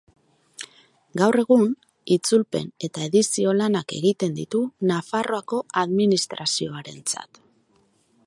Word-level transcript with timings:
Gaur 1.21 1.37
egun, 1.41 1.65
itzulpen- 2.15 2.71
eta 2.87 3.03
edizio-lanak 3.09 3.95
egiten 3.99 4.33
ditu 4.41 4.61
Nafarroako 4.93 5.63
Administrazioarentzat. 5.85 7.43